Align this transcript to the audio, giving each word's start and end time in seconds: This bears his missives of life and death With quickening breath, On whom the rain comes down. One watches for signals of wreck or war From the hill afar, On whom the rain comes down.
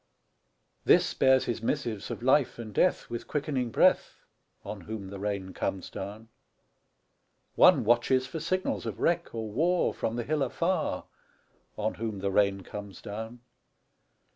This 0.83 1.13
bears 1.13 1.45
his 1.45 1.61
missives 1.61 2.09
of 2.09 2.23
life 2.23 2.57
and 2.57 2.73
death 2.73 3.07
With 3.07 3.27
quickening 3.27 3.69
breath, 3.69 4.23
On 4.65 4.81
whom 4.81 5.09
the 5.11 5.19
rain 5.19 5.53
comes 5.53 5.91
down. 5.91 6.29
One 7.53 7.83
watches 7.83 8.25
for 8.25 8.39
signals 8.39 8.87
of 8.87 8.99
wreck 8.99 9.35
or 9.35 9.51
war 9.51 9.93
From 9.93 10.15
the 10.15 10.23
hill 10.23 10.41
afar, 10.41 11.05
On 11.77 11.93
whom 11.93 12.17
the 12.17 12.31
rain 12.31 12.61
comes 12.61 12.99
down. 12.99 13.41